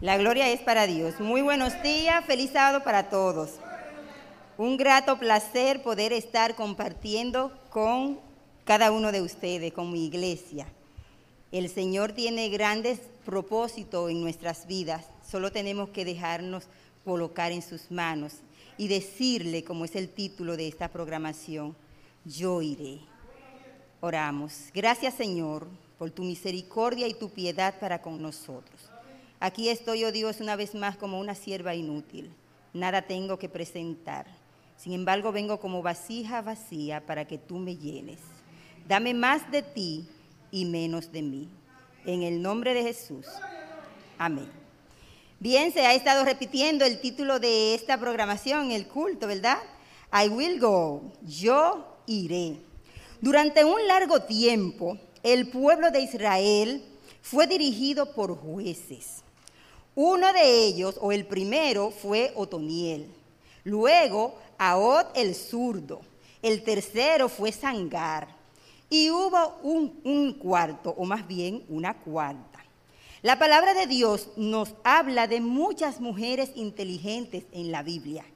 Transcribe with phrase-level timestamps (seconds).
[0.00, 1.20] La gloria es para Dios.
[1.20, 3.52] Muy buenos días, feliz sábado para todos.
[4.58, 8.20] Un grato placer poder estar compartiendo con
[8.66, 10.66] cada uno de ustedes, con mi iglesia.
[11.50, 16.64] El Señor tiene grandes propósitos en nuestras vidas, solo tenemos que dejarnos
[17.02, 18.34] colocar en sus manos
[18.76, 21.74] y decirle, como es el título de esta programación,
[22.26, 22.98] yo iré.
[24.02, 24.64] Oramos.
[24.74, 25.66] Gracias Señor
[25.98, 28.90] por tu misericordia y tu piedad para con nosotros.
[29.38, 32.32] Aquí estoy, oh Dios, una vez más como una sierva inútil.
[32.72, 34.26] Nada tengo que presentar.
[34.76, 38.18] Sin embargo, vengo como vasija vacía para que tú me llenes.
[38.88, 40.08] Dame más de ti
[40.50, 41.48] y menos de mí.
[42.04, 43.26] En el nombre de Jesús.
[44.18, 44.48] Amén.
[45.38, 49.58] Bien, se ha estado repitiendo el título de esta programación, el culto, ¿verdad?
[50.12, 52.56] I will go, yo iré.
[53.20, 56.84] Durante un largo tiempo, el pueblo de Israel
[57.20, 59.24] fue dirigido por jueces.
[59.96, 63.06] Uno de ellos, o el primero, fue Otoniel.
[63.64, 66.02] Luego, Aot el zurdo.
[66.42, 68.28] El tercero fue Sangar.
[68.90, 72.62] Y hubo un, un, cuarto, o más bien una cuarta.
[73.22, 78.26] La palabra de Dios nos habla de muchas mujeres inteligentes en la Biblia.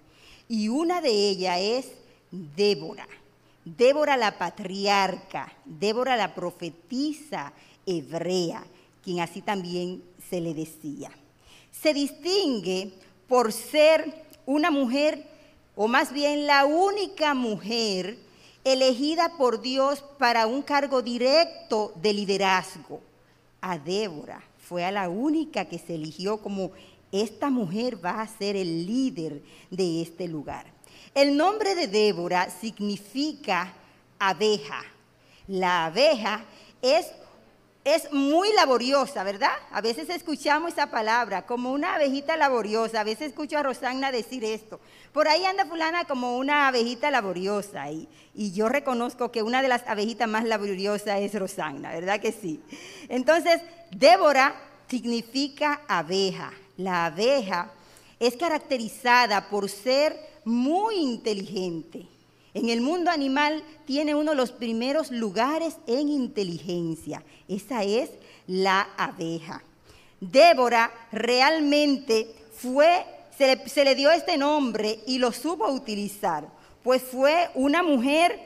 [0.48, 1.92] Y una de ellas es
[2.31, 3.06] Débora.
[3.66, 7.53] Débora la patriarca, Débora la profetisa
[7.84, 8.64] hebrea,
[9.05, 11.11] quien así también se le decía
[11.80, 12.92] se distingue
[13.28, 15.26] por ser una mujer,
[15.76, 18.18] o más bien la única mujer
[18.64, 23.00] elegida por Dios para un cargo directo de liderazgo.
[23.60, 26.72] A Débora fue a la única que se eligió como
[27.12, 30.66] esta mujer va a ser el líder de este lugar.
[31.14, 33.72] El nombre de Débora significa
[34.19, 34.82] abeja.
[35.48, 36.44] La abeja
[36.82, 37.06] es
[37.84, 39.52] es muy laboriosa, ¿verdad?
[39.72, 43.00] A veces escuchamos esa palabra como una abejita laboriosa.
[43.00, 44.80] A veces escucho a Rosana decir esto.
[45.12, 47.90] Por ahí anda fulana como una abejita laboriosa.
[47.90, 52.32] Y, y yo reconozco que una de las abejitas más laboriosas es Rosana, ¿verdad que
[52.32, 52.60] sí?
[53.08, 54.54] Entonces, Débora
[54.88, 56.52] significa abeja.
[56.76, 57.72] La abeja
[58.19, 62.09] es caracterizada por ser muy inteligente
[62.55, 67.22] en el mundo animal tiene uno de los primeros lugares en inteligencia.
[67.49, 68.11] Esa es
[68.47, 69.62] la abeja.
[70.21, 73.06] Débora realmente fue,
[73.38, 76.47] se le, dio este nombre y lo supo utilizar,
[76.83, 78.38] pues fue una mujer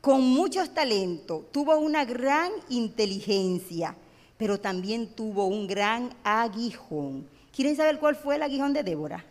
[0.00, 3.96] con muchos talentos, tuvo una gran inteligencia,
[4.36, 7.26] pero también tuvo un gran aguijón.
[7.54, 9.24] ¿Quieren saber cuál fue el aguijón de Débora?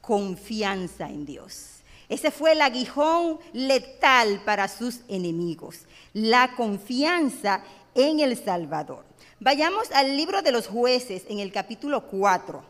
[0.00, 1.73] Confianza en Dios.
[2.08, 9.04] Ese fue el aguijón letal para sus enemigos, la confianza en el Salvador.
[9.40, 12.62] Vayamos al libro de los jueces en el capítulo 4,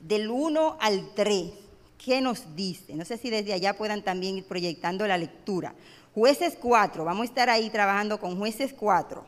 [0.00, 1.52] del 1 al 3.
[1.96, 2.94] ¿Qué nos dice?
[2.94, 5.74] No sé si desde allá puedan también ir proyectando la lectura.
[6.14, 9.24] Jueces 4, vamos a estar ahí trabajando con jueces 4.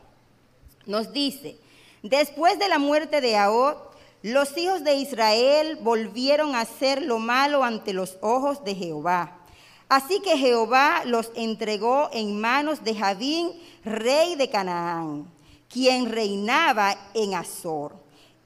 [0.85, 1.57] Nos dice,
[2.03, 3.77] después de la muerte de Ahod,
[4.21, 9.44] los hijos de Israel volvieron a hacer lo malo ante los ojos de Jehová
[9.95, 13.53] Así que Jehová los entregó en manos de Javín,
[13.85, 15.25] rey de Canaán,
[15.69, 17.95] quien reinaba en Azor.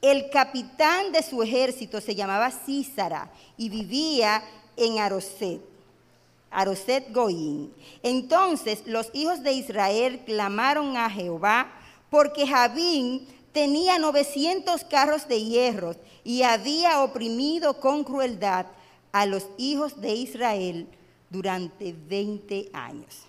[0.00, 4.44] El capitán de su ejército se llamaba Císara y vivía
[4.76, 5.60] en Aroset,
[6.52, 7.74] Aroset Goín.
[8.04, 11.72] Entonces los hijos de Israel clamaron a Jehová
[12.10, 18.66] porque Javín tenía 900 carros de hierro y había oprimido con crueldad
[19.10, 20.86] a los hijos de Israel
[21.30, 23.24] durante 20 años.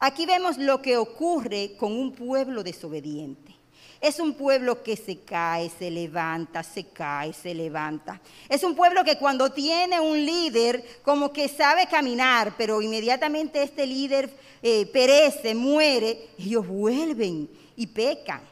[0.00, 3.54] Aquí vemos lo que ocurre con un pueblo desobediente.
[4.00, 8.20] Es un pueblo que se cae, se levanta, se cae, se levanta.
[8.50, 13.86] Es un pueblo que cuando tiene un líder como que sabe caminar, pero inmediatamente este
[13.86, 14.30] líder
[14.62, 18.42] eh, perece, muere, ellos vuelven y pecan.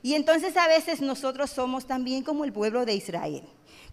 [0.00, 3.42] Y entonces a veces nosotros somos también como el pueblo de Israel.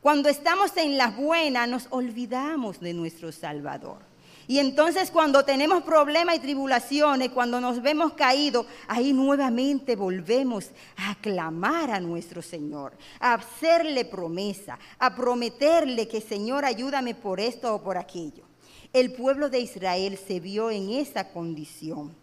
[0.01, 4.06] Cuando estamos en las buenas nos olvidamos de nuestro Salvador.
[4.49, 11.15] Y entonces cuando tenemos problemas y tribulaciones, cuando nos vemos caídos, ahí nuevamente volvemos a
[11.15, 17.83] clamar a nuestro Señor, a hacerle promesa, a prometerle que Señor ayúdame por esto o
[17.83, 18.45] por aquello.
[18.93, 22.15] El pueblo de Israel se vio en esa condición.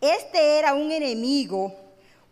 [0.00, 1.74] Este era un enemigo,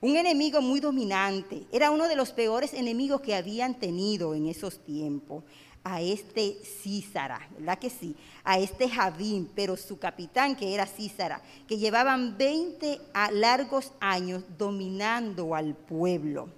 [0.00, 4.78] un enemigo muy dominante, era uno de los peores enemigos que habían tenido en esos
[4.78, 5.44] tiempos
[5.84, 8.16] a este Císara, ¿verdad que sí?
[8.42, 12.98] A este Javín, pero su capitán que era Císara, que llevaban 20
[13.32, 16.48] largos años dominando al pueblo.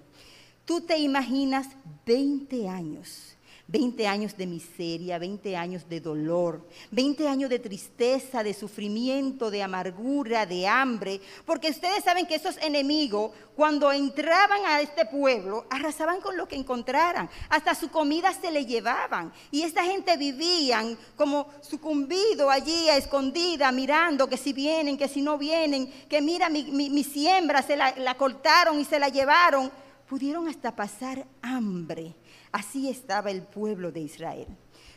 [0.65, 1.67] Tú te imaginas
[2.05, 3.36] 20 años
[3.67, 9.61] 20 años de miseria, 20 años de dolor, 20 años de tristeza, de sufrimiento, de
[9.61, 16.21] amargura, de hambre, porque ustedes saben que esos enemigos cuando entraban a este pueblo arrasaban
[16.21, 21.49] con lo que encontraran, hasta su comida se le llevaban y esta gente vivían como
[21.61, 27.03] sucumbido allí a escondida, mirando que si vienen, que si no vienen, que mira mi,
[27.03, 29.69] siembra se la, la cortaron y se la llevaron,
[30.07, 32.15] pudieron hasta pasar hambre
[32.57, 34.47] Así estaba el pueblo de Israel.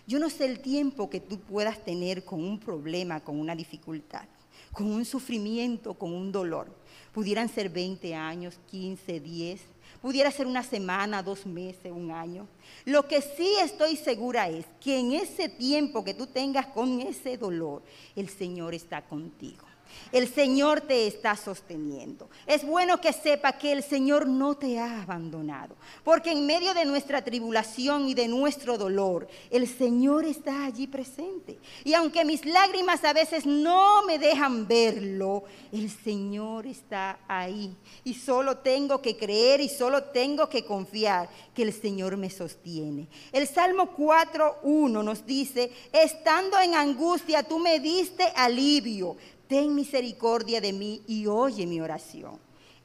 [0.06, 4.24] Yo no sé el tiempo que tú puedas tener con un problema, con una dificultad,
[4.72, 6.74] con un sufrimiento, con un dolor.
[7.12, 9.60] Pudieran ser 20 años, 15, 10,
[10.00, 12.48] pudiera ser una semana, dos meses, un año.
[12.86, 17.36] Lo que sí estoy segura es que en ese tiempo que tú tengas con ese
[17.36, 17.82] dolor,
[18.16, 19.69] el Señor está contigo.
[20.12, 22.28] El Señor te está sosteniendo.
[22.46, 26.84] Es bueno que sepa que el Señor no te ha abandonado, porque en medio de
[26.84, 31.58] nuestra tribulación y de nuestro dolor, el Señor está allí presente.
[31.84, 37.76] Y aunque mis lágrimas a veces no me dejan verlo, el Señor está ahí.
[38.04, 43.08] Y solo tengo que creer y solo tengo que confiar que el Señor me sostiene.
[43.32, 49.16] El Salmo 4.1 nos dice, estando en angustia, tú me diste alivio
[49.50, 52.38] ten misericordia de mí y oye mi oración.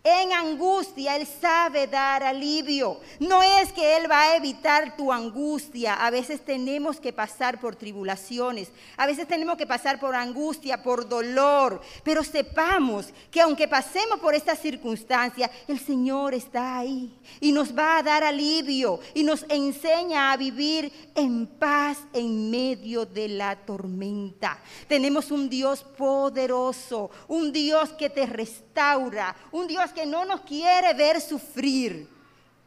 [0.07, 2.99] En angustia Él sabe dar alivio.
[3.19, 5.95] No es que Él va a evitar tu angustia.
[5.95, 8.69] A veces tenemos que pasar por tribulaciones.
[8.97, 11.81] A veces tenemos que pasar por angustia, por dolor.
[12.03, 17.97] Pero sepamos que aunque pasemos por esta circunstancia, el Señor está ahí y nos va
[17.97, 24.59] a dar alivio y nos enseña a vivir en paz en medio de la tormenta.
[24.87, 30.93] Tenemos un Dios poderoso, un Dios que te restaura, un Dios que no nos quiere
[30.93, 32.07] ver sufrir,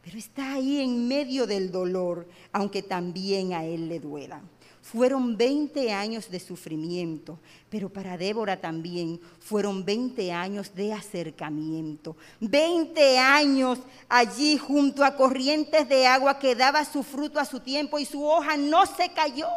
[0.03, 4.41] pero está ahí en medio del dolor, aunque también a Él le duela.
[4.81, 7.39] Fueron 20 años de sufrimiento,
[7.69, 12.17] pero para Débora también fueron 20 años de acercamiento.
[12.41, 17.99] 20 años allí junto a corrientes de agua que daba su fruto a su tiempo
[17.99, 19.49] y su hoja no se cayó,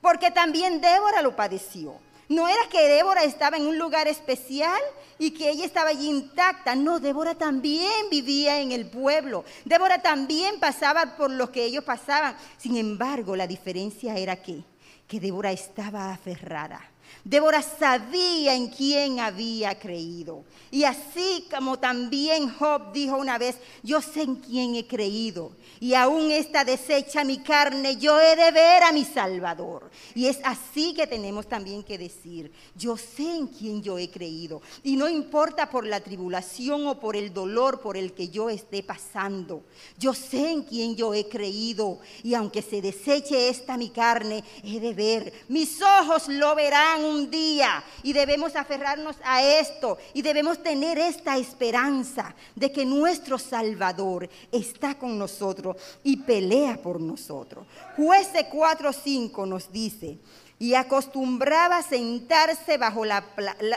[0.00, 2.05] porque también Débora lo padeció.
[2.28, 4.80] No era que Débora estaba en un lugar especial
[5.18, 6.74] y que ella estaba allí intacta.
[6.74, 9.44] No, Débora también vivía en el pueblo.
[9.64, 12.36] Débora también pasaba por lo que ellos pasaban.
[12.58, 14.64] Sin embargo, la diferencia era que,
[15.06, 16.80] que Débora estaba aferrada
[17.24, 20.44] Débora sabía en quién había creído.
[20.70, 25.52] Y así como también Job dijo una vez, yo sé en quién he creído.
[25.80, 29.90] Y aún esta desecha mi carne, yo he de ver a mi Salvador.
[30.14, 34.62] Y es así que tenemos también que decir, yo sé en quién yo he creído.
[34.82, 38.82] Y no importa por la tribulación o por el dolor por el que yo esté
[38.82, 39.64] pasando.
[39.98, 41.98] Yo sé en quién yo he creído.
[42.22, 45.32] Y aunque se deseche esta mi carne, he de ver.
[45.48, 51.36] Mis ojos lo verán un día y debemos aferrarnos a esto y debemos tener esta
[51.36, 57.66] esperanza de que nuestro Salvador está con nosotros y pelea por nosotros.
[57.96, 60.18] Jueces 4:5 nos dice,
[60.58, 63.24] y acostumbraba sentarse bajo la,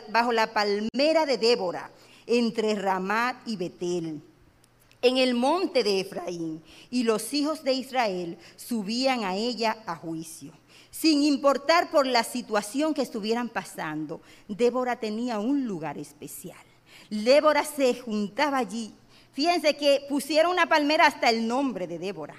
[0.09, 1.91] bajo la palmera de Débora,
[2.25, 4.21] entre Ramat y Betel
[5.01, 10.51] en el monte de Efraín, y los hijos de Israel subían a ella a juicio
[10.99, 16.57] sin importar por la situación que estuvieran pasando, Débora tenía un lugar especial.
[17.09, 18.93] Débora se juntaba allí.
[19.31, 22.35] Fíjense que pusieron una palmera hasta el nombre de Débora.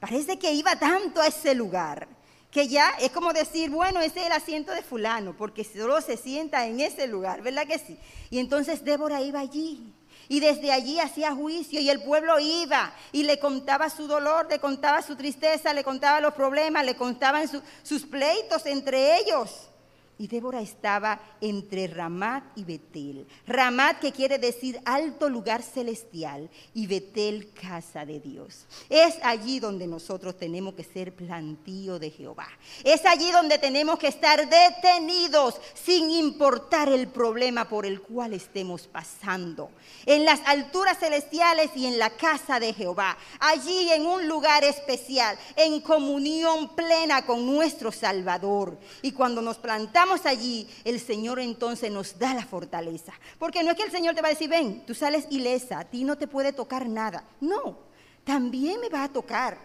[0.00, 2.06] Parece que iba tanto a ese lugar
[2.50, 6.18] que ya es como decir, bueno, ese es el asiento de fulano, porque solo se
[6.18, 7.96] sienta en ese lugar, ¿verdad que sí?
[8.28, 9.94] Y entonces Débora iba allí
[10.28, 14.58] y desde allí hacía juicio y el pueblo iba y le contaba su dolor, le
[14.58, 17.48] contaba su tristeza, le contaba los problemas, le contaban
[17.82, 19.68] sus pleitos entre ellos.
[20.16, 23.26] Y Débora estaba entre Ramat y Betel.
[23.48, 28.66] Ramat que quiere decir alto lugar celestial y Betel casa de Dios.
[28.88, 32.46] Es allí donde nosotros tenemos que ser plantío de Jehová.
[32.84, 38.86] Es allí donde tenemos que estar detenidos sin importar el problema por el cual estemos
[38.86, 39.70] pasando.
[40.06, 43.18] En las alturas celestiales y en la casa de Jehová.
[43.40, 48.78] Allí en un lugar especial, en comunión plena con nuestro Salvador.
[49.02, 53.12] Y cuando nos plantamos allí, el Señor entonces nos da la fortaleza.
[53.38, 55.84] Porque no es que el Señor te va a decir, ven, tú sales ilesa, a
[55.84, 57.24] ti no te puede tocar nada.
[57.40, 57.78] No,
[58.24, 59.58] también me va a tocar.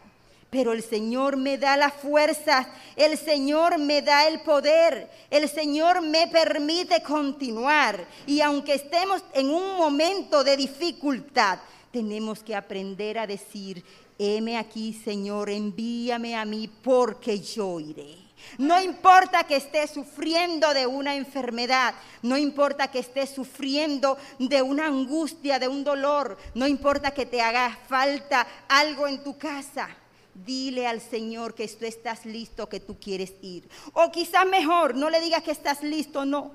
[0.49, 6.01] Pero el Señor me da la fuerza, el Señor me da el poder, el Señor
[6.01, 8.07] me permite continuar.
[8.25, 11.59] Y aunque estemos en un momento de dificultad,
[11.91, 13.83] tenemos que aprender a decir,
[14.17, 18.28] heme aquí, Señor, envíame a mí porque yo iré.
[18.57, 24.87] No importa que estés sufriendo de una enfermedad, no importa que estés sufriendo de una
[24.87, 29.89] angustia, de un dolor, no importa que te haga falta algo en tu casa.
[30.33, 33.69] Dile al Señor que tú estás listo, que tú quieres ir.
[33.93, 36.51] O quizás mejor, no le digas que estás listo, no.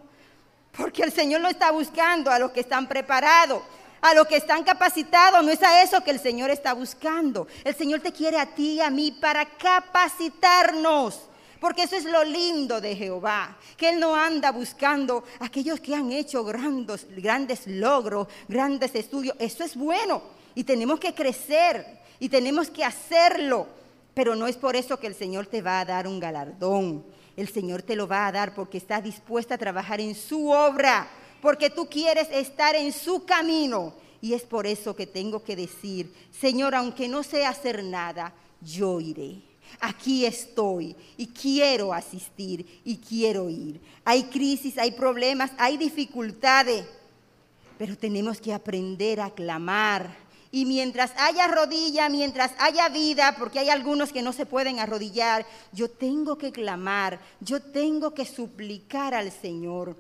[0.76, 3.62] Porque el Señor no está buscando a los que están preparados,
[4.00, 5.45] a los que están capacitados.
[5.45, 7.47] No es a eso que el Señor está buscando.
[7.62, 11.21] El Señor te quiere a ti y a mí para capacitarnos.
[11.64, 16.12] Porque eso es lo lindo de Jehová, que Él no anda buscando aquellos que han
[16.12, 19.35] hecho grandes, grandes logros, grandes estudios.
[19.38, 20.21] Eso es bueno
[20.54, 23.66] y tenemos que crecer y tenemos que hacerlo.
[24.12, 27.02] Pero no es por eso que el Señor te va a dar un galardón.
[27.35, 31.09] El Señor te lo va a dar porque está dispuesta a trabajar en su obra,
[31.40, 33.94] porque tú quieres estar en su camino.
[34.21, 39.00] Y es por eso que tengo que decir, Señor, aunque no sé hacer nada, yo
[39.00, 39.53] iré.
[39.81, 43.81] Aquí estoy y quiero asistir y quiero ir.
[44.04, 46.87] Hay crisis, hay problemas, hay dificultades,
[47.78, 53.71] pero tenemos que aprender a clamar, y mientras haya rodilla, mientras haya vida, porque hay
[53.71, 59.33] algunos que no se pueden arrodillar, yo tengo que clamar, yo tengo que suplicar al
[59.33, 59.97] Señor.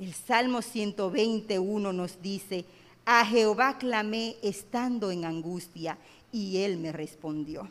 [0.00, 2.64] El Salmo 121 nos dice,
[3.04, 5.96] a Jehová clamé estando en angustia
[6.32, 7.68] y él me respondió.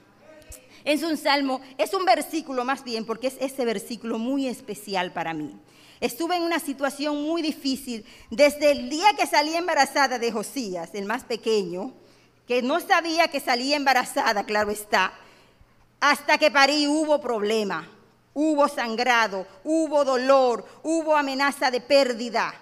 [0.85, 5.33] Es un salmo, es un versículo más bien, porque es ese versículo muy especial para
[5.33, 5.51] mí.
[5.99, 11.05] Estuve en una situación muy difícil desde el día que salí embarazada de Josías, el
[11.05, 11.91] más pequeño,
[12.47, 15.11] que no sabía que salía embarazada, claro está,
[15.99, 17.89] hasta que parí hubo problema,
[18.35, 22.53] hubo sangrado, hubo dolor, hubo amenaza de pérdida.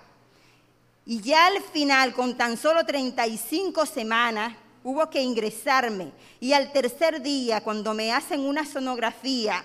[1.06, 6.12] Y ya al final, con tan solo 35 semanas, hubo que ingresarme.
[6.40, 9.64] Y al tercer día, cuando me hacen una sonografía,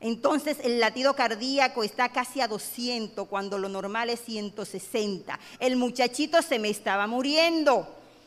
[0.00, 5.38] entonces el latido cardíaco está casi a 200, cuando lo normal es 160.
[5.58, 7.86] El muchachito se me estaba muriendo.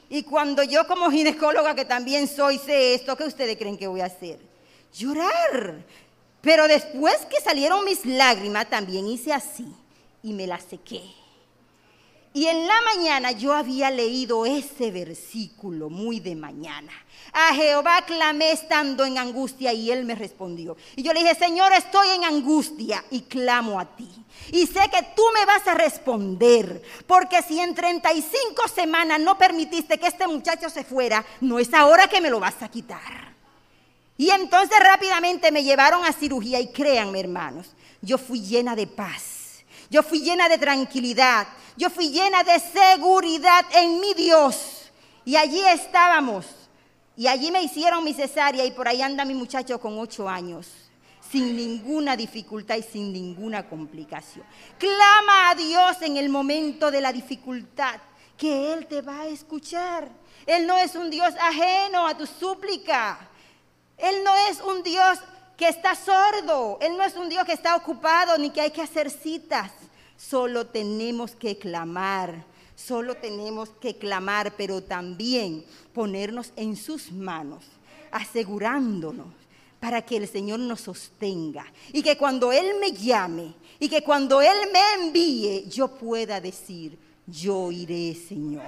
[0.10, 4.02] Y cuando yo como ginecóloga, que también soy, sé esto, ¿qué ustedes creen que voy
[4.02, 4.40] a hacer?
[4.94, 5.86] Llorar.
[6.42, 9.68] Pero después que salieron mis lágrimas, también hice así
[10.24, 11.19] y me las sequé.
[12.34, 16.92] Y en la mañana yo había leído ese versículo muy de mañana.
[17.34, 20.78] A Jehová clamé estando en angustia y él me respondió.
[20.96, 24.10] Y yo le dije, Señor, estoy en angustia y clamo a ti.
[24.52, 29.98] Y sé que tú me vas a responder, porque si en 35 semanas no permitiste
[30.00, 33.34] que este muchacho se fuera, no es ahora que me lo vas a quitar.
[34.18, 37.68] Y entonces rápidamente me llevaron a cirugía y créanme hermanos,
[38.02, 39.39] yo fui llena de paz,
[39.90, 44.92] yo fui llena de tranquilidad, yo fui llena de seguridad en mi Dios.
[45.26, 46.46] Y allí estábamos
[47.16, 50.68] y allí me hicieron mi cesárea y por ahí anda mi muchacho con ocho años,
[51.32, 54.46] sin ninguna dificultad y sin ninguna complicación.
[54.78, 58.00] Clama a Dios en el momento de la dificultad,
[58.38, 60.08] que Él te va a escuchar.
[60.46, 63.20] Él no es un Dios ajeno a tu súplica.
[63.98, 65.20] Él no es un Dios
[65.60, 66.80] que está sordo.
[66.82, 69.72] Él no es un Dios que está ocupado ni que hay que hacer citas.
[70.18, 72.44] Solo tenemos que clamar
[72.88, 77.66] Solo tenemos que clamar, pero también ponernos en sus manos,
[78.10, 79.28] asegurándonos
[79.82, 84.42] para que el Señor nos sostenga y que cuando Él me llame y que cuando
[84.42, 86.98] Él me envíe, yo pueda decir,
[87.28, 88.64] yo iré, Señor.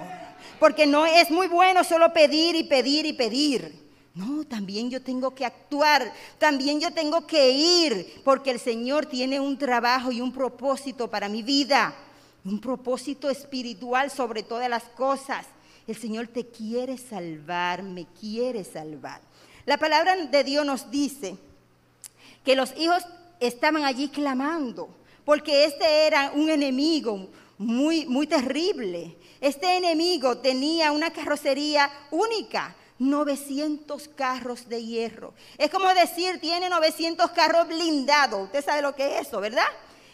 [0.60, 3.81] Porque no es muy bueno solo pedir y pedir y pedir.
[4.14, 9.40] No, también yo tengo que actuar, también yo tengo que ir, porque el Señor tiene
[9.40, 11.94] un trabajo y un propósito para mi vida
[12.44, 15.46] un propósito espiritual sobre todas las cosas.
[15.86, 19.20] El Señor te quiere salvar, me quiere salvar.
[19.64, 21.36] La palabra de Dios nos dice
[22.44, 23.04] que los hijos
[23.40, 24.88] estaban allí clamando,
[25.24, 27.28] porque este era un enemigo
[27.58, 29.16] muy, muy terrible.
[29.40, 35.34] Este enemigo tenía una carrocería única, 900 carros de hierro.
[35.58, 38.44] Es como decir, tiene 900 carros blindados.
[38.44, 39.66] Usted sabe lo que es eso, ¿verdad?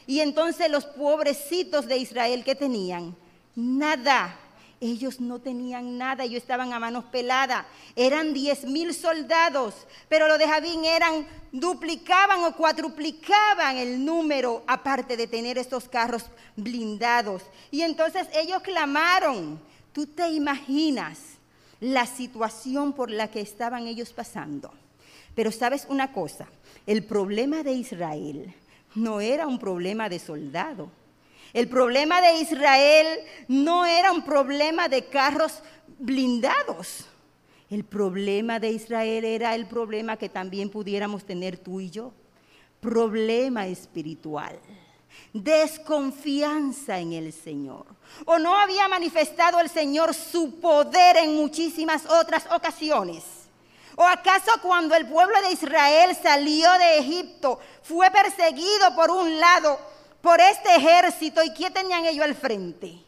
[0.07, 3.15] Y entonces los pobrecitos de Israel, ¿qué tenían?
[3.55, 4.41] Nada.
[4.81, 7.67] Ellos no tenían nada, ellos estaban a manos peladas.
[7.95, 9.75] Eran diez mil soldados,
[10.09, 16.27] pero los de Javín eran, duplicaban o cuadruplicaban el número, aparte de tener estos carros
[16.57, 17.43] blindados.
[17.71, 19.61] Y entonces ellos clamaron.
[19.93, 21.28] ¿Tú te imaginas
[21.81, 24.73] la situación por la que estaban ellos pasando?
[25.35, 26.49] Pero sabes una cosa,
[26.87, 28.55] el problema de Israel
[28.95, 30.91] no era un problema de soldado.
[31.53, 33.07] El problema de Israel
[33.49, 35.63] no era un problema de carros
[35.99, 37.07] blindados.
[37.71, 42.13] El problema de Israel era el problema que también pudiéramos tener tú y yo.
[42.81, 44.59] Problema espiritual.
[45.33, 47.87] Desconfianza en el Señor.
[48.25, 53.25] O no había manifestado el Señor su poder en muchísimas otras ocasiones.
[53.97, 59.79] ¿O acaso cuando el pueblo de Israel salió de Egipto fue perseguido por un lado
[60.21, 63.03] por este ejército y qué tenían ellos al frente?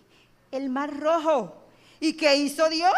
[0.51, 1.57] El mar rojo.
[2.01, 2.97] ¿Y qué hizo Dios?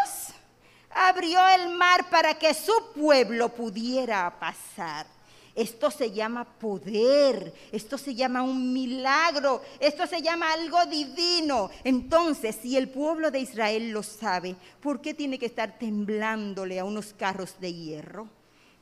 [0.94, 5.06] abrió el mar para que su pueblo pudiera pasar.
[5.54, 11.70] Esto se llama poder, esto se llama un milagro, esto se llama algo divino.
[11.84, 16.84] Entonces, si el pueblo de Israel lo sabe, ¿por qué tiene que estar temblándole a
[16.84, 18.28] unos carros de hierro?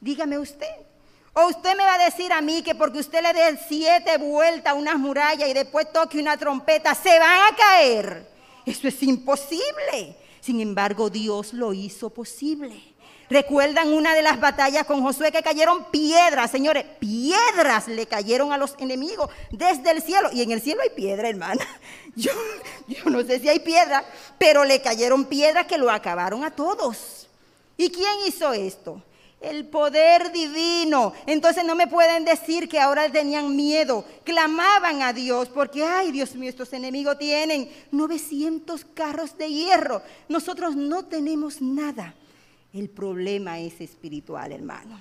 [0.01, 0.87] Dígame usted.
[1.33, 4.73] O usted me va a decir a mí que porque usted le dé siete vueltas
[4.73, 8.31] a unas murallas y después toque una trompeta, se van a caer.
[8.65, 10.17] Eso es imposible.
[10.41, 12.90] Sin embargo, Dios lo hizo posible.
[13.31, 16.85] ¿Recuerdan una de las batallas con Josué que cayeron piedras, señores?
[16.99, 20.31] Piedras le cayeron a los enemigos desde el cielo.
[20.33, 21.65] Y en el cielo hay piedra, hermana.
[22.17, 22.33] Yo,
[22.89, 24.05] yo no sé si hay piedra,
[24.37, 27.29] pero le cayeron piedras que lo acabaron a todos.
[27.77, 29.01] ¿Y quién hizo esto?
[29.41, 31.15] el poder divino.
[31.25, 34.05] Entonces no me pueden decir que ahora tenían miedo.
[34.25, 40.03] Clamaban a Dios porque, ay Dios mío, estos enemigos tienen 900 carros de hierro.
[40.29, 42.15] Nosotros no tenemos nada.
[42.73, 44.99] El problema es espiritual, hermano.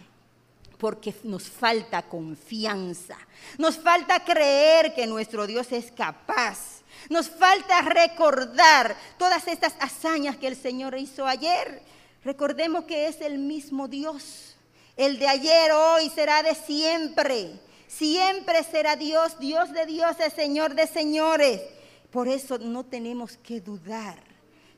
[0.77, 3.17] Porque nos falta confianza.
[3.57, 6.81] Nos falta creer que nuestro Dios es capaz.
[7.09, 11.81] Nos falta recordar todas estas hazañas que el Señor hizo ayer.
[12.23, 14.55] Recordemos que es el mismo Dios.
[14.97, 17.59] El de ayer, hoy será de siempre.
[17.87, 21.61] Siempre será Dios, Dios de dioses, Señor de señores.
[22.11, 24.28] Por eso no tenemos que dudar.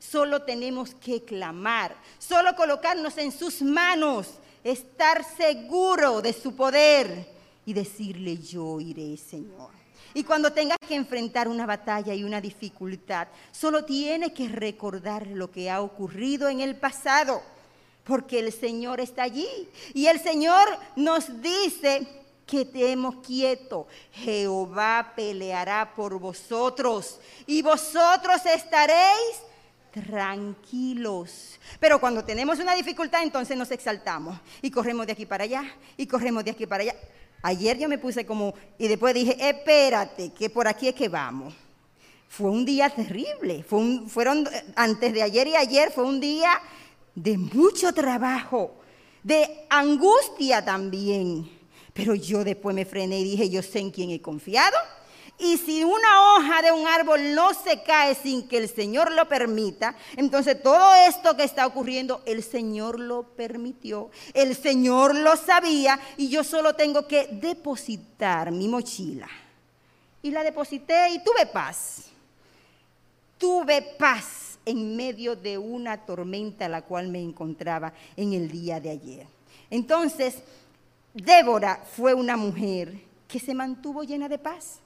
[0.01, 1.95] Solo tenemos que clamar.
[2.17, 4.27] Solo colocarnos en sus manos.
[4.63, 7.27] Estar seguro de su poder.
[7.67, 9.69] Y decirle, yo iré, Señor.
[10.15, 15.51] Y cuando tengas que enfrentar una batalla y una dificultad, solo tienes que recordar lo
[15.51, 17.41] que ha ocurrido en el pasado,
[18.03, 19.47] porque el Señor está allí.
[19.93, 22.07] Y el Señor nos dice
[22.47, 23.85] que estemos quietos.
[24.11, 29.50] Jehová peleará por vosotros y vosotros estaréis
[29.91, 31.60] tranquilos.
[31.80, 35.63] Pero cuando tenemos una dificultad, entonces nos exaltamos y corremos de aquí para allá
[35.97, 36.95] y corremos de aquí para allá.
[37.43, 41.54] Ayer yo me puse como, y después dije, espérate, que por aquí es que vamos.
[42.27, 43.63] Fue un día terrible,
[44.08, 46.62] fueron, antes de ayer y ayer fue un día
[47.13, 48.75] de mucho trabajo,
[49.21, 51.49] de angustia también.
[51.93, 54.77] Pero yo después me frené y dije, yo sé en quién he confiado
[55.41, 59.27] y si una hoja de un árbol no se cae sin que el Señor lo
[59.27, 65.99] permita, entonces todo esto que está ocurriendo, el Señor lo permitió, el Señor lo sabía
[66.15, 69.27] y yo solo tengo que depositar mi mochila.
[70.21, 72.04] Y la deposité y tuve paz.
[73.39, 78.80] Tuve paz en medio de una tormenta a la cual me encontraba en el día
[78.80, 79.25] de ayer.
[79.71, 80.36] Entonces,
[81.15, 82.93] Débora fue una mujer
[83.27, 84.82] que se mantuvo llena de paz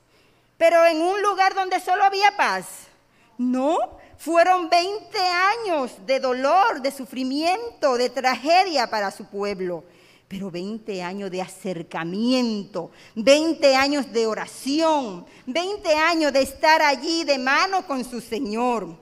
[0.58, 2.66] pero en un lugar donde solo había paz.
[3.38, 3.78] No,
[4.18, 9.84] fueron 20 años de dolor, de sufrimiento, de tragedia para su pueblo.
[10.28, 17.38] Pero 20 años de acercamiento, 20 años de oración, 20 años de estar allí de
[17.38, 18.98] mano con su Señor.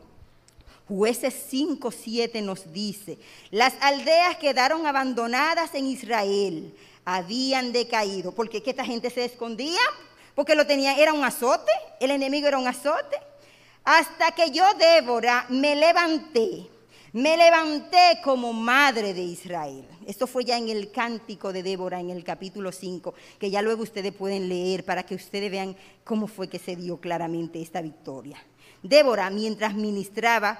[0.87, 3.17] Jueces 5, 7 nos dice,
[3.51, 9.79] las aldeas quedaron abandonadas en Israel, habían decaído, porque que esta gente se escondía
[10.35, 13.17] porque lo tenía, era un azote, el enemigo era un azote.
[13.83, 16.69] Hasta que yo, Débora, me levanté,
[17.11, 19.85] me levanté como madre de Israel.
[20.07, 23.83] Esto fue ya en el cántico de Débora, en el capítulo 5, que ya luego
[23.83, 28.37] ustedes pueden leer para que ustedes vean cómo fue que se dio claramente esta victoria.
[28.81, 30.59] Débora, mientras ministraba,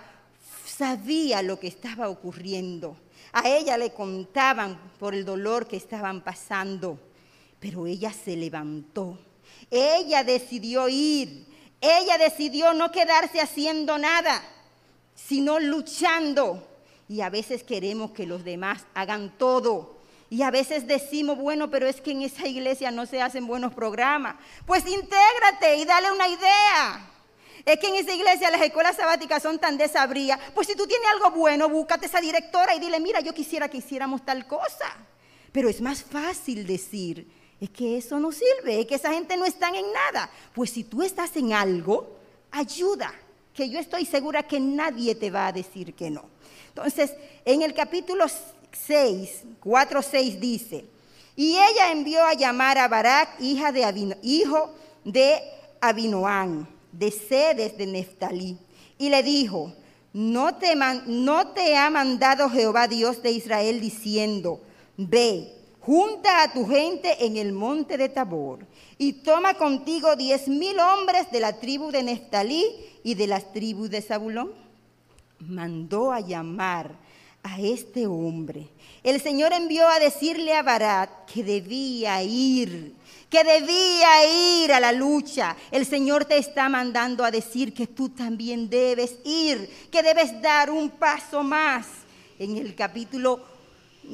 [0.65, 2.97] sabía lo que estaba ocurriendo.
[3.31, 6.99] A ella le contaban por el dolor que estaban pasando,
[7.59, 9.17] pero ella se levantó
[9.69, 11.45] ella decidió ir.
[11.81, 14.41] Ella decidió no quedarse haciendo nada,
[15.15, 16.67] sino luchando.
[17.09, 19.97] Y a veces queremos que los demás hagan todo.
[20.29, 23.73] Y a veces decimos, bueno, pero es que en esa iglesia no se hacen buenos
[23.73, 24.35] programas.
[24.65, 27.09] Pues intégrate y dale una idea.
[27.65, 30.39] Es que en esa iglesia las escuelas sabáticas son tan desabridas.
[30.55, 33.77] Pues si tú tienes algo bueno, búscate esa directora y dile, mira, yo quisiera que
[33.77, 34.97] hiciéramos tal cosa.
[35.51, 37.27] Pero es más fácil decir,
[37.59, 40.29] es que eso no sirve, es que esa gente no está en nada.
[40.53, 42.17] Pues si tú estás en algo,
[42.51, 43.13] ayuda,
[43.53, 46.25] que yo estoy segura que nadie te va a decir que no.
[46.69, 47.13] Entonces,
[47.45, 48.25] en el capítulo
[48.71, 50.85] 6, 4, 6 dice,
[51.35, 55.41] y ella envió a llamar a Barak, hija de hijo de
[55.81, 58.57] Abinoán, de Sedes de Neftalí,
[58.97, 59.73] y le dijo,
[60.13, 64.61] no te, no te ha mandado Jehová Dios de Israel diciendo,
[64.95, 68.65] ve, junta a tu gente en el monte de Tabor,
[68.97, 72.65] y toma contigo diez mil hombres de la tribu de Neftalí
[73.03, 74.53] y de las tribus de Zabulón.
[75.39, 76.91] Mandó a llamar
[77.43, 78.69] a este hombre.
[79.03, 82.95] El Señor envió a decirle a Barat que debía ir,
[83.29, 85.57] que debía ir a la lucha.
[85.69, 90.69] El Señor te está mandando a decir que tú también debes ir, que debes dar
[90.69, 91.87] un paso más.
[92.39, 93.52] En el capítulo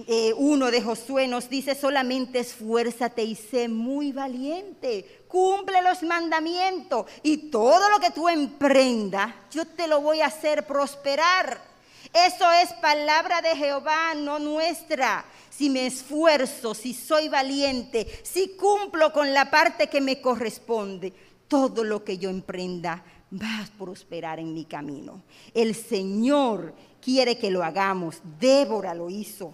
[0.07, 7.05] eh, uno de Josué nos dice, solamente esfuérzate y sé muy valiente, cumple los mandamientos
[7.23, 11.69] y todo lo que tú emprendas, yo te lo voy a hacer prosperar.
[12.13, 15.25] Eso es palabra de Jehová, no nuestra.
[15.49, 21.13] Si me esfuerzo, si soy valiente, si cumplo con la parte que me corresponde,
[21.47, 25.23] todo lo que yo emprenda va a prosperar en mi camino.
[25.53, 28.21] El Señor quiere que lo hagamos.
[28.39, 29.53] Débora lo hizo.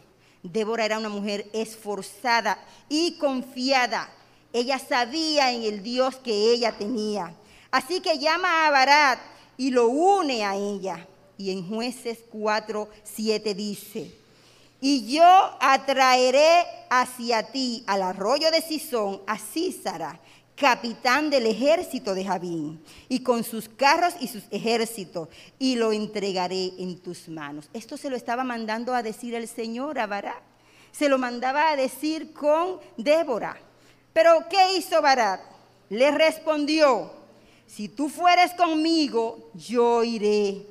[0.51, 4.09] Débora era una mujer esforzada y confiada.
[4.53, 7.33] Ella sabía en el Dios que ella tenía.
[7.71, 9.19] Así que llama a Barat
[9.57, 11.07] y lo une a ella.
[11.37, 14.15] Y en jueces 4, 7 dice,
[14.79, 15.25] y yo
[15.59, 20.19] atraeré hacia ti al arroyo de Sison a Císara,
[20.55, 25.27] capitán del ejército de Javín, y con sus carros y sus ejércitos,
[25.59, 27.69] y lo entregaré en tus manos.
[27.73, 30.41] Esto se lo estaba mandando a decir el Señor a Barak.
[30.91, 33.57] Se lo mandaba a decir con Débora.
[34.13, 35.41] Pero ¿qué hizo Barak?
[35.89, 37.11] Le respondió,
[37.67, 40.65] si tú fueres conmigo, yo iré.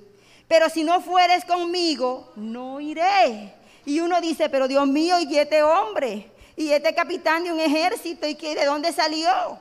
[0.48, 3.52] Pero si no fueres conmigo, no iré.
[3.84, 6.30] Y uno dice, pero Dios mío, ¿y este hombre?
[6.56, 8.26] ¿Y este capitán de un ejército?
[8.26, 9.58] ¿Y que, de dónde salió?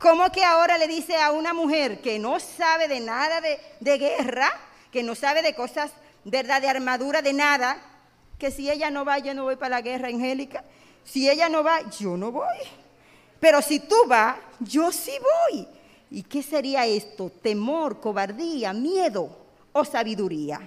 [0.00, 4.50] ¿Cómo que ahora le dice a una mujer que no sabe de nada de, guerra,
[4.90, 5.92] que no sabe de cosas,
[6.24, 7.76] verdad, de armadura, de nada,
[8.38, 10.64] que si ella no va, yo no voy para la guerra, Angélica?
[11.04, 12.56] Si ella no va, yo no voy.
[13.40, 15.68] Pero si tú vas, yo sí voy.
[16.10, 17.30] ¿Y qué sería esto?
[17.42, 19.36] Temor, cobardía, miedo
[19.70, 20.60] o sabiduría.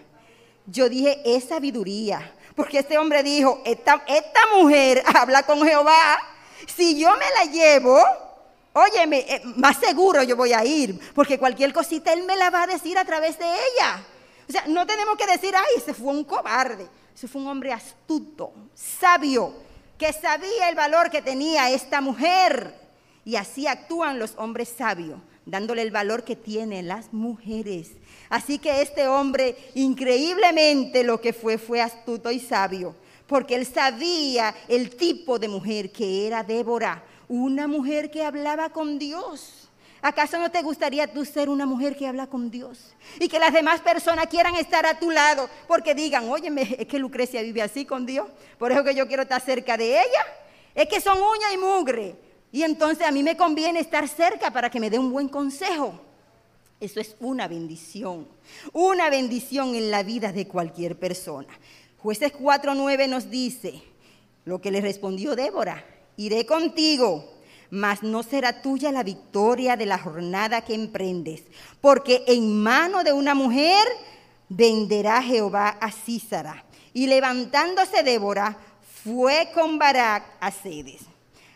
[0.67, 2.35] Yo dije, es sabiduría.
[2.55, 6.19] Porque este hombre dijo, esta, esta mujer habla con Jehová.
[6.67, 7.99] Si yo me la llevo,
[8.73, 12.63] óyeme, eh, más seguro yo voy a ir, porque cualquier cosita Él me la va
[12.63, 14.03] a decir a través de ella.
[14.47, 16.87] O sea, no tenemos que decir, ay, ese fue un cobarde.
[17.15, 19.53] Ese fue un hombre astuto, sabio,
[19.97, 22.73] que sabía el valor que tenía esta mujer.
[23.23, 27.91] Y así actúan los hombres sabios, dándole el valor que tienen las mujeres.
[28.29, 32.95] Así que este hombre, increíblemente lo que fue, fue astuto y sabio,
[33.27, 38.99] porque él sabía el tipo de mujer que era Débora una mujer que hablaba con
[38.99, 39.69] Dios.
[40.03, 42.93] ¿Acaso no te gustaría tú ser una mujer que habla con Dios?
[43.19, 46.99] Y que las demás personas quieran estar a tu lado porque digan, óyeme, es que
[46.99, 48.27] Lucrecia vive así con Dios,
[48.59, 50.25] por eso que yo quiero estar cerca de ella.
[50.75, 52.15] Es que son uña y mugre.
[52.51, 55.99] Y entonces a mí me conviene estar cerca para que me dé un buen consejo.
[56.79, 58.27] Eso es una bendición,
[58.73, 61.57] una bendición en la vida de cualquier persona.
[61.97, 63.81] Jueces 4.9 nos dice
[64.45, 65.83] lo que le respondió Débora
[66.17, 67.33] iré contigo,
[67.69, 71.43] mas no será tuya la victoria de la jornada que emprendes,
[71.81, 73.85] porque en mano de una mujer
[74.49, 76.65] venderá Jehová a Císara.
[76.93, 78.55] Y levantándose Débora,
[79.03, 81.01] fue con Barak a Cedes.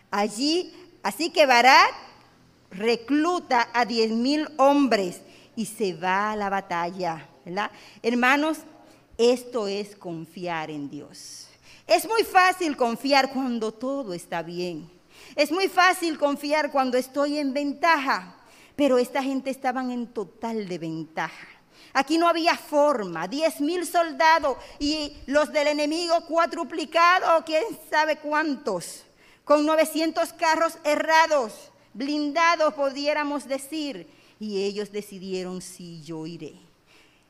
[0.10, 1.94] Allí, así que Barak
[2.72, 5.22] recluta a diez mil hombres
[5.56, 7.30] y se va a la batalla.
[8.02, 8.60] Hermanos,
[9.18, 11.47] esto es confiar en Dios.
[11.88, 14.92] Es muy fácil confiar cuando todo está bien.
[15.38, 18.36] Es muy fácil confiar cuando estoy en ventaja.
[18.76, 21.48] Pero esta gente estaban en total de ventaja.
[21.94, 23.28] Aquí no había forma.
[23.28, 29.04] Diez mil soldados y los del enemigo cuatruplicados, quién sabe cuántos.
[29.46, 34.08] Con 900 carros errados, blindados, pudiéramos decir.
[34.40, 36.67] Y ellos decidieron si yo iré.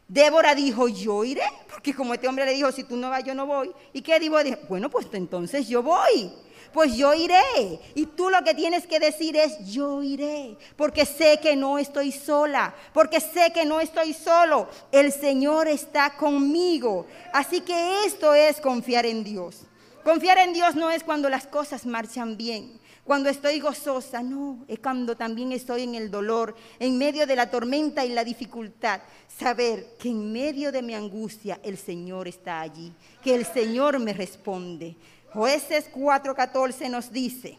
[0.08, 3.36] Débora dijo, yo iré, porque como este hombre le dijo, si tú no vas, yo
[3.36, 3.72] no voy.
[3.92, 4.38] ¿Y qué dijo?
[4.70, 6.32] Bueno, pues entonces yo voy,
[6.72, 7.80] pues yo iré.
[7.94, 12.14] Y tú lo que tienes que decir es, yo iré, porque sé que no estoy
[12.14, 14.70] sola, porque sé que no estoy solo.
[14.94, 17.06] El Señor está conmigo.
[17.34, 19.64] Así que esto es confiar en Dios.
[20.06, 22.80] Confiar en Dios no es cuando las cosas marchan bien.
[23.08, 27.50] Cuando estoy gozosa, no, es cuando también estoy en el dolor, en medio de la
[27.50, 29.00] tormenta y la dificultad.
[29.30, 32.92] Saber que en medio de mi angustia el Señor está allí,
[33.24, 34.98] que el Señor me responde.
[35.34, 37.58] Jueces 4:14 nos dice,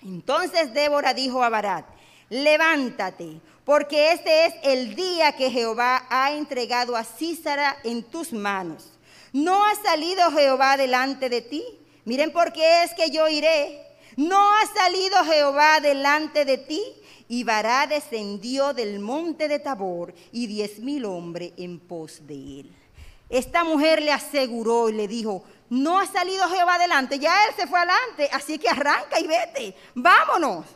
[0.00, 1.84] entonces Débora dijo a Barat,
[2.30, 8.92] levántate, porque este es el día que Jehová ha entregado a Císara en tus manos.
[9.34, 11.62] ¿No ha salido Jehová delante de ti?
[12.06, 16.82] Miren por qué es que yo iré ¿No ha salido Jehová delante de ti?
[17.28, 22.76] Y Bará descendió del monte de Tabor y diez mil hombres en pos de él.
[23.28, 27.68] Esta mujer le aseguró y le dijo, no ha salido Jehová delante, ya él se
[27.68, 30.66] fue adelante, así que arranca y vete, vámonos.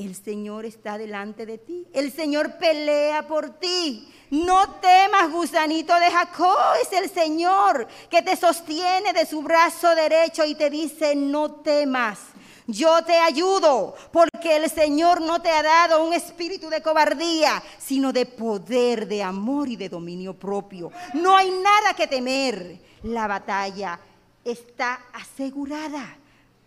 [0.00, 4.10] El Señor está delante de ti, el Señor pelea por ti.
[4.30, 10.46] No temas, gusanito de Jacob, es el Señor que te sostiene de su brazo derecho
[10.46, 12.18] y te dice, no temas.
[12.66, 18.10] Yo te ayudo porque el Señor no te ha dado un espíritu de cobardía, sino
[18.10, 20.90] de poder, de amor y de dominio propio.
[21.12, 22.80] No hay nada que temer.
[23.02, 24.00] La batalla
[24.42, 26.19] está asegurada.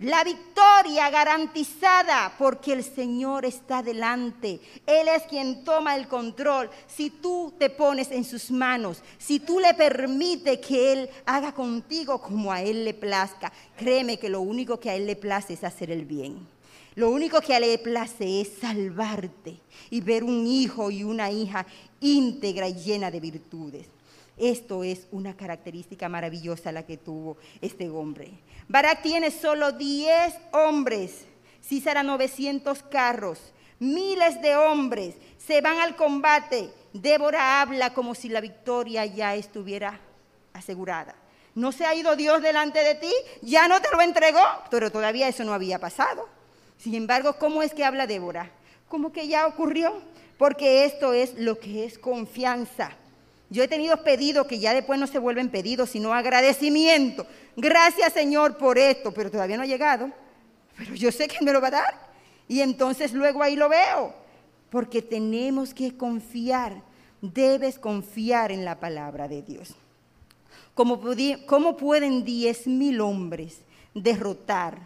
[0.04, 4.60] La victoria garantizada porque el Señor está delante.
[4.86, 6.70] Él es quien toma el control.
[6.88, 12.22] Si tú te pones en sus manos, si tú le permites que Él haga contigo
[12.22, 15.64] como a Él le plazca, créeme que lo único que a Él le place es
[15.64, 16.50] hacer el bien.
[16.96, 21.32] Lo único que a Él le place es salvarte y ver un hijo y una
[21.32, 21.66] hija
[22.02, 23.93] íntegra y llena de virtudes.
[24.38, 28.32] Esto es una característica maravillosa la que tuvo este hombre.
[28.68, 31.26] Barak tiene solo 10 hombres,
[31.62, 36.72] Císara 900 carros, miles de hombres, se van al combate.
[36.94, 40.00] Débora habla como si la victoria ya estuviera
[40.54, 41.16] asegurada.
[41.56, 43.12] ¿No se ha ido Dios delante de ti?
[43.42, 44.42] ¿Ya no te lo entregó?
[44.72, 46.28] Pero todavía eso no había pasado.
[46.78, 48.50] Sin embargo, ¿cómo es que habla Débora?
[48.90, 50.02] Como que ya ocurrió,
[50.38, 52.98] porque esto es lo que es confianza.
[53.54, 57.28] Yo he tenido pedidos que ya después no se vuelven pedidos, sino agradecimiento.
[57.56, 60.10] Gracias Señor por esto, pero todavía no ha llegado.
[60.76, 62.14] Pero yo sé que me lo va a dar.
[62.48, 64.12] Y entonces luego ahí lo veo.
[64.72, 66.82] Porque tenemos que confiar.
[67.22, 69.76] Debes confiar en la palabra de Dios.
[70.74, 73.60] ¿Cómo, pueden diez mil hombres
[73.94, 74.80] derrotar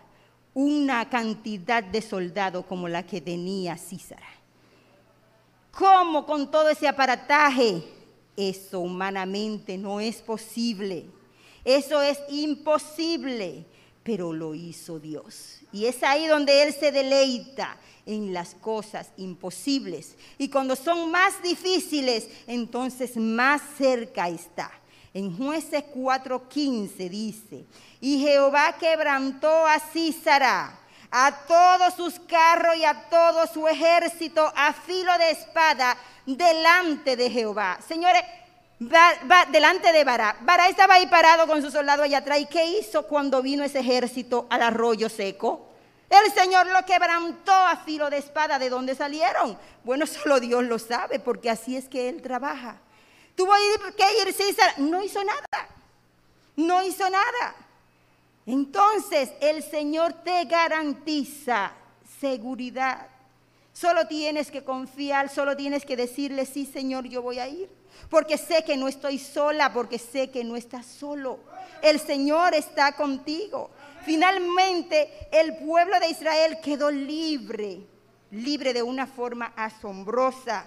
[0.53, 4.27] una cantidad de soldados como la que tenía Císara?
[5.71, 7.95] ¿Cómo con todo ese aparataje?
[8.38, 11.08] Eso humanamente no es posible.
[11.65, 13.65] Eso es imposible,
[14.04, 15.58] pero lo hizo Dios.
[15.73, 20.15] Y es ahí donde Él se deleita en las cosas imposibles.
[20.38, 24.71] Y cuando son más difíciles, entonces más cerca está.
[25.13, 27.65] En jueces 4:15 dice,
[28.00, 30.80] y Jehová quebrantó a Císara,
[31.19, 37.32] a todos sus carros y a todo su ejército a filo de espada delante de
[37.32, 37.80] Jehová.
[37.88, 38.21] Señores,
[38.84, 40.38] va, delante de Bará.
[40.41, 42.39] Bará estaba ahí parado con su soldado allá atrás.
[42.39, 45.67] ¿Y qué hizo cuando vino ese ejército al arroyo seco?
[46.08, 48.60] El Señor lo quebrantó a filo de espada.
[48.60, 49.58] ¿De dónde salieron?
[49.84, 52.77] Bueno, solo Dios lo sabe, porque así es que Él trabaja.
[53.36, 53.53] Tuvo
[53.97, 55.67] que ir César, no hizo nada.
[56.56, 57.56] No hizo nada.
[58.47, 61.73] Entonces el Señor te garantiza
[62.19, 63.07] seguridad.
[63.73, 67.69] Solo tienes que confiar, solo tienes que decirle, sí Señor, yo voy a ir.
[68.10, 71.39] Porque sé que no estoy sola, porque sé que no estás solo.
[71.81, 73.69] El Señor está contigo.
[74.05, 77.81] Finalmente el pueblo de Israel quedó libre,
[78.31, 80.65] libre de una forma asombrosa.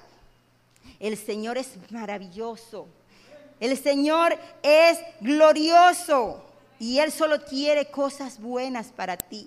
[0.99, 2.89] El Señor es maravilloso.
[3.59, 6.50] El Señor es glorioso.
[6.81, 9.47] Y Él solo quiere cosas buenas para ti.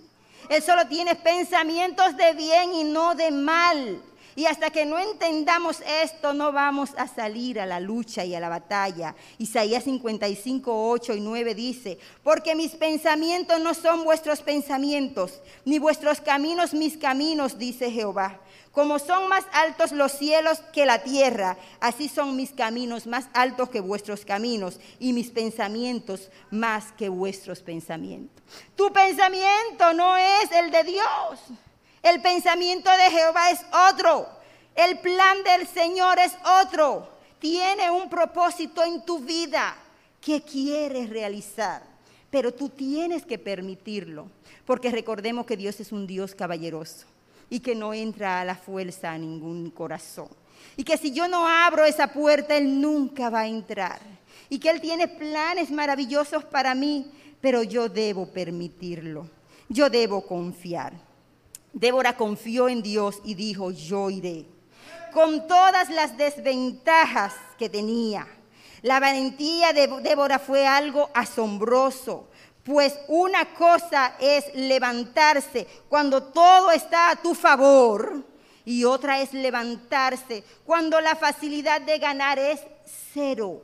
[0.50, 4.02] Él solo tiene pensamientos de bien y no de mal.
[4.36, 8.40] Y hasta que no entendamos esto, no vamos a salir a la lucha y a
[8.40, 9.16] la batalla.
[9.38, 16.22] Isaías 55, 8 y 9 dice, porque mis pensamientos no son vuestros pensamientos, ni vuestros
[16.22, 18.40] caminos mis caminos, dice Jehová.
[18.72, 23.70] Como son más altos los cielos que la tierra, así son mis caminos más altos
[23.70, 28.44] que vuestros caminos y mis pensamientos más que vuestros pensamientos.
[28.76, 31.40] Tu pensamiento no es el de Dios.
[32.04, 34.28] El pensamiento de Jehová es otro.
[34.76, 37.08] El plan del Señor es otro.
[37.40, 39.74] Tiene un propósito en tu vida
[40.20, 41.82] que quieres realizar.
[42.30, 44.28] Pero tú tienes que permitirlo.
[44.66, 47.06] Porque recordemos que Dios es un Dios caballeroso
[47.50, 50.28] y que no entra a la fuerza a ningún corazón.
[50.76, 54.02] Y que si yo no abro esa puerta, Él nunca va a entrar.
[54.50, 59.30] Y que Él tiene planes maravillosos para mí, pero yo debo permitirlo.
[59.70, 60.94] Yo debo confiar.
[61.74, 64.46] Débora confió en Dios y dijo, yo iré.
[65.12, 68.28] Con todas las desventajas que tenía,
[68.84, 72.30] la valentía de Débora fue algo asombroso.
[72.64, 78.24] Pues una cosa es levantarse cuando todo está a tu favor
[78.66, 82.62] y otra es levantarse cuando la facilidad de ganar es
[83.14, 83.62] cero.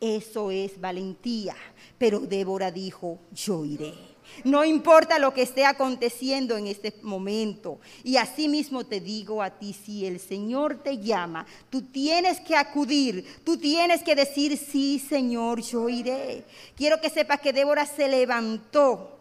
[0.00, 1.54] Eso es valentía.
[1.96, 4.11] Pero Débora dijo, yo iré.
[4.44, 7.78] No importa lo que esté aconteciendo en este momento.
[8.02, 12.56] Y así mismo te digo a ti, si el Señor te llama, tú tienes que
[12.56, 16.44] acudir, tú tienes que decir, sí, Señor, yo iré.
[16.76, 19.18] Quiero que sepas que Débora se levantó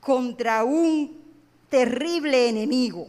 [0.00, 1.24] contra un
[1.68, 3.06] terrible enemigo,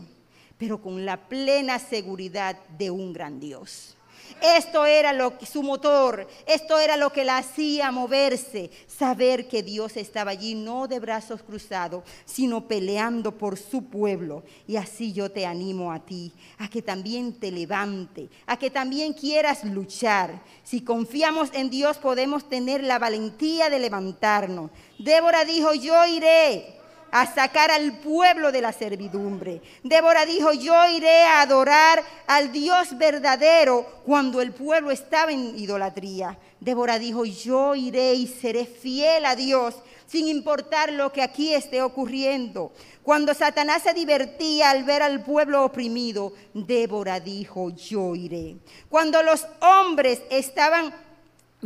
[0.57, 3.96] pero con la plena seguridad de un gran Dios.
[4.41, 9.63] Esto era lo que, su motor, esto era lo que la hacía moverse, saber que
[9.63, 14.43] Dios estaba allí, no de brazos cruzados, sino peleando por su pueblo.
[14.67, 19.13] Y así yo te animo a ti, a que también te levante, a que también
[19.13, 20.41] quieras luchar.
[20.63, 24.71] Si confiamos en Dios podemos tener la valentía de levantarnos.
[24.99, 26.76] Débora dijo, yo iré
[27.11, 29.61] a sacar al pueblo de la servidumbre.
[29.83, 36.37] Débora dijo, yo iré a adorar al Dios verdadero cuando el pueblo estaba en idolatría.
[36.59, 39.75] Débora dijo, yo iré y seré fiel a Dios
[40.07, 42.71] sin importar lo que aquí esté ocurriendo.
[43.03, 48.57] Cuando Satanás se divertía al ver al pueblo oprimido, Débora dijo, yo iré.
[48.89, 50.93] Cuando los hombres estaban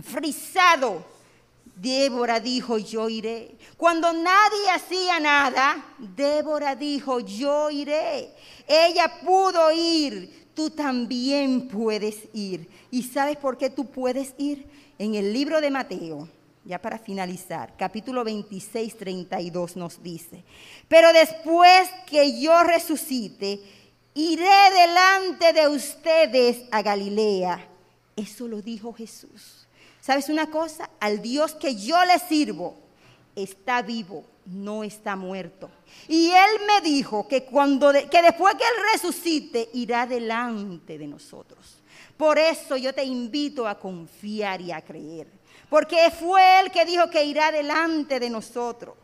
[0.04, 1.04] frisados,
[1.82, 3.56] Débora dijo, yo iré.
[3.76, 8.36] Cuando nadie hacía nada, Débora dijo, yo iré.
[8.68, 12.70] Ella pudo ir, tú también puedes ir.
[12.92, 14.68] ¿Y sabes por qué tú puedes ir?
[15.00, 16.30] En el libro de Mateo,
[16.66, 20.44] ya para finalizar, capítulo 26, 32 nos dice,
[20.88, 23.60] pero después que yo resucite,
[24.14, 27.68] iré delante de ustedes a Galilea.
[28.16, 29.61] Eso lo dijo Jesús.
[30.02, 30.90] ¿Sabes una cosa?
[31.00, 32.76] Al Dios que yo le sirvo
[33.36, 35.70] está vivo, no está muerto.
[36.08, 41.78] Y Él me dijo que, cuando que después que Él resucite, irá delante de nosotros.
[42.18, 45.28] Por eso yo te invito a confiar y a creer.
[45.70, 48.96] Porque fue Él que dijo que irá delante de nosotros.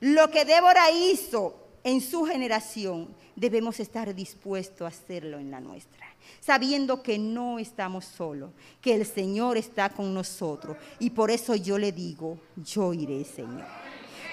[0.00, 6.06] Lo que Débora hizo en su generación, debemos estar dispuestos a hacerlo en la nuestra
[6.40, 10.76] sabiendo que no estamos solos, que el Señor está con nosotros.
[10.98, 13.64] Y por eso yo le digo, yo iré, Señor.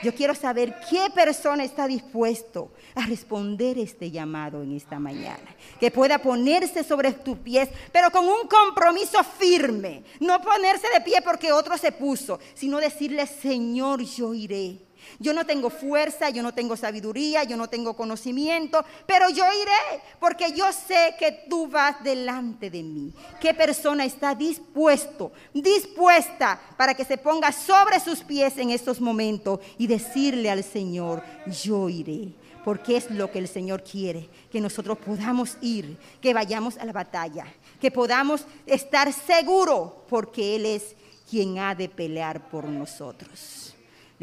[0.03, 5.55] Yo quiero saber qué persona está dispuesto a responder este llamado en esta mañana.
[5.79, 10.03] Que pueda ponerse sobre tus pies, pero con un compromiso firme.
[10.19, 14.77] No ponerse de pie porque otro se puso, sino decirle, Señor, yo iré.
[15.19, 20.01] Yo no tengo fuerza, yo no tengo sabiduría, yo no tengo conocimiento, pero yo iré
[20.19, 23.13] porque yo sé que tú vas delante de mí.
[23.39, 29.59] ¿Qué persona está dispuesto, dispuesta para que se ponga sobre sus pies en estos momentos
[29.77, 31.23] y decirle al Señor,
[31.63, 32.33] yo iré?
[32.63, 36.93] Porque es lo que el Señor quiere, que nosotros podamos ir, que vayamos a la
[36.93, 37.45] batalla,
[37.81, 40.95] que podamos estar seguros porque Él es
[41.29, 43.62] quien ha de pelear por nosotros.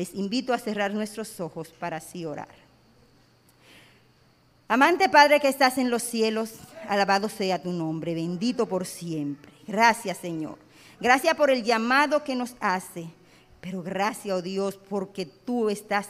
[0.01, 2.49] Les invito a cerrar nuestros ojos para así orar.
[4.67, 6.55] Amante Padre que estás en los cielos,
[6.89, 9.53] alabado sea tu nombre, bendito por siempre.
[9.67, 10.57] Gracias Señor.
[11.03, 13.09] Gracias por el llamado que nos hace,
[13.61, 16.09] pero gracias, oh Dios, porque tú estás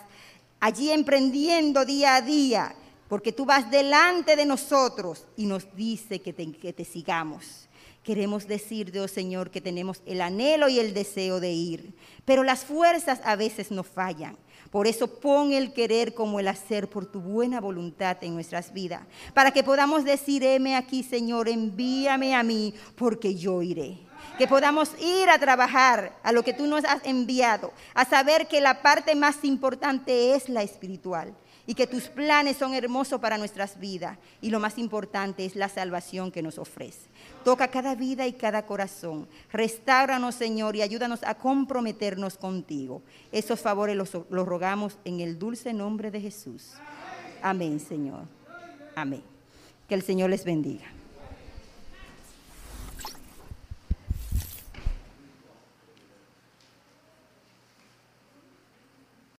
[0.61, 2.77] allí emprendiendo día a día,
[3.09, 7.69] porque tú vas delante de nosotros y nos dice que te, que te sigamos.
[8.03, 12.65] Queremos decirte, oh Señor, que tenemos el anhelo y el deseo de ir, pero las
[12.65, 14.39] fuerzas a veces nos fallan.
[14.71, 19.03] Por eso pon el querer como el hacer por tu buena voluntad en nuestras vidas,
[19.35, 23.99] para que podamos decir, heme aquí, Señor, envíame a mí, porque yo iré.
[24.39, 28.61] Que podamos ir a trabajar a lo que tú nos has enviado, a saber que
[28.61, 31.35] la parte más importante es la espiritual
[31.67, 35.69] y que tus planes son hermosos para nuestras vidas y lo más importante es la
[35.69, 37.10] salvación que nos ofrece.
[37.45, 39.27] Toca cada vida y cada corazón.
[39.51, 43.03] Restáuranos, Señor, y ayúdanos a comprometernos contigo.
[43.33, 46.75] Esos favores los, los rogamos en el dulce nombre de Jesús.
[47.43, 48.25] Amén, Señor.
[48.95, 49.23] Amén.
[49.89, 51.00] Que el Señor les bendiga.